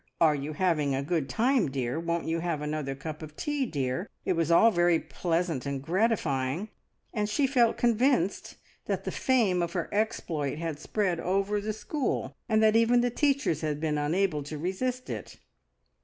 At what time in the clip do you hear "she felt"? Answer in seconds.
7.29-7.77